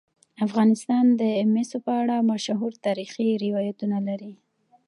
[0.45, 1.23] افغانستان د
[1.53, 4.33] مس په اړه مشهور تاریخی روایتونه لري.